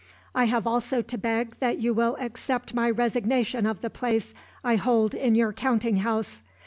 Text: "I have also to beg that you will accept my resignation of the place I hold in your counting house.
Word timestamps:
"I 0.33 0.45
have 0.45 0.65
also 0.65 1.03
to 1.03 1.15
beg 1.15 1.59
that 1.59 1.77
you 1.77 1.93
will 1.93 2.17
accept 2.19 2.73
my 2.73 2.89
resignation 2.89 3.67
of 3.67 3.81
the 3.81 3.91
place 3.91 4.33
I 4.63 4.75
hold 4.75 5.13
in 5.13 5.35
your 5.35 5.53
counting 5.53 5.97
house. 5.97 6.41